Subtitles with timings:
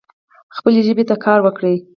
[0.55, 1.75] خپلي ژبي ته کار وکړئ.